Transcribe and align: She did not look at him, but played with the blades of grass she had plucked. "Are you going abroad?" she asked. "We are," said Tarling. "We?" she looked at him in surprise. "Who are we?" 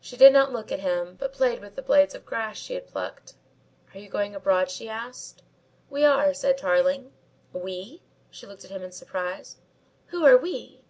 She 0.00 0.16
did 0.16 0.32
not 0.32 0.50
look 0.50 0.72
at 0.72 0.80
him, 0.80 1.14
but 1.16 1.34
played 1.34 1.60
with 1.60 1.74
the 1.74 1.82
blades 1.82 2.14
of 2.14 2.24
grass 2.24 2.56
she 2.56 2.72
had 2.72 2.86
plucked. 2.86 3.34
"Are 3.92 3.98
you 4.00 4.08
going 4.08 4.34
abroad?" 4.34 4.70
she 4.70 4.88
asked. 4.88 5.42
"We 5.90 6.06
are," 6.06 6.32
said 6.32 6.56
Tarling. 6.56 7.12
"We?" 7.52 8.00
she 8.30 8.46
looked 8.46 8.64
at 8.64 8.70
him 8.70 8.82
in 8.82 8.92
surprise. 8.92 9.56
"Who 10.06 10.24
are 10.24 10.38
we?" 10.38 10.80